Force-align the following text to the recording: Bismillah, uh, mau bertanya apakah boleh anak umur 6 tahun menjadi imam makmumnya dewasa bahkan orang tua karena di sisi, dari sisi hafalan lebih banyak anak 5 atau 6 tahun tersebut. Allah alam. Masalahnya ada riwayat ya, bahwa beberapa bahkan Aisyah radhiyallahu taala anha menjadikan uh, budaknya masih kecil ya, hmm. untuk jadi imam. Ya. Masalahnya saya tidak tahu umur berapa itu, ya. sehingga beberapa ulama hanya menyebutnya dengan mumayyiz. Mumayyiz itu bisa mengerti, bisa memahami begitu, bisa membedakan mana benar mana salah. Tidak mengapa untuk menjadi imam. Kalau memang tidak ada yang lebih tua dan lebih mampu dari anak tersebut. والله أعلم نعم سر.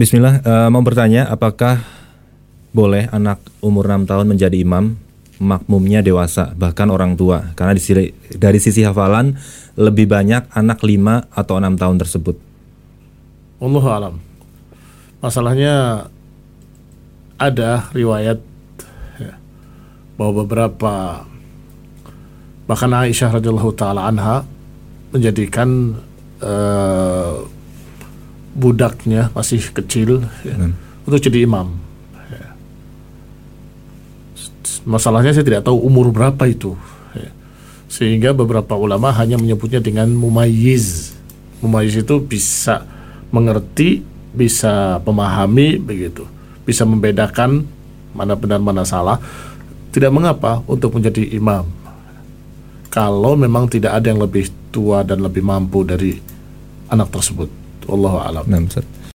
Bismillah, 0.00 0.40
uh, 0.48 0.68
mau 0.72 0.80
bertanya 0.80 1.28
apakah 1.28 1.84
boleh 2.72 3.12
anak 3.12 3.36
umur 3.60 3.84
6 3.84 4.08
tahun 4.08 4.32
menjadi 4.32 4.56
imam 4.56 4.96
makmumnya 5.36 6.00
dewasa 6.00 6.56
bahkan 6.56 6.88
orang 6.88 7.20
tua 7.20 7.52
karena 7.52 7.76
di 7.76 7.84
sisi, 7.84 8.08
dari 8.32 8.56
sisi 8.56 8.80
hafalan 8.80 9.36
lebih 9.76 10.08
banyak 10.08 10.48
anak 10.56 10.80
5 10.80 11.28
atau 11.36 11.54
6 11.60 11.76
tahun 11.76 11.96
tersebut. 12.00 12.36
Allah 13.60 13.84
alam. 13.92 14.14
Masalahnya 15.20 16.08
ada 17.36 17.92
riwayat 17.92 18.40
ya, 19.20 19.36
bahwa 20.16 20.48
beberapa 20.48 21.28
bahkan 22.64 22.88
Aisyah 22.88 23.36
radhiyallahu 23.36 23.76
taala 23.76 24.08
anha 24.08 24.48
menjadikan 25.12 26.00
uh, 26.40 27.59
budaknya 28.60 29.32
masih 29.32 29.64
kecil 29.72 30.28
ya, 30.44 30.52
hmm. 30.52 30.72
untuk 31.08 31.20
jadi 31.24 31.48
imam. 31.48 31.72
Ya. 32.28 32.46
Masalahnya 34.84 35.32
saya 35.32 35.48
tidak 35.48 35.64
tahu 35.64 35.80
umur 35.80 36.12
berapa 36.12 36.44
itu, 36.44 36.76
ya. 37.16 37.32
sehingga 37.88 38.36
beberapa 38.36 38.76
ulama 38.76 39.08
hanya 39.16 39.40
menyebutnya 39.40 39.80
dengan 39.80 40.12
mumayyiz. 40.12 41.16
Mumayyiz 41.64 42.04
itu 42.04 42.20
bisa 42.20 42.84
mengerti, 43.32 44.04
bisa 44.36 45.00
memahami 45.00 45.80
begitu, 45.80 46.28
bisa 46.68 46.84
membedakan 46.84 47.64
mana 48.12 48.36
benar 48.36 48.60
mana 48.60 48.84
salah. 48.84 49.16
Tidak 49.90 50.12
mengapa 50.12 50.62
untuk 50.70 50.94
menjadi 50.94 51.34
imam. 51.34 51.66
Kalau 52.94 53.34
memang 53.34 53.66
tidak 53.66 53.98
ada 53.98 54.06
yang 54.06 54.22
lebih 54.22 54.46
tua 54.70 55.02
dan 55.02 55.18
lebih 55.18 55.42
mampu 55.42 55.82
dari 55.82 56.14
anak 56.90 57.10
tersebut. 57.10 57.50
والله 57.88 58.18
أعلم 58.18 58.44
نعم 58.46 58.68
سر. 58.68 58.82